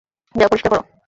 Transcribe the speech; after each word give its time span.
যাও 0.35 0.49
পরিষ্কার 0.51 0.69
করো! 0.71 0.81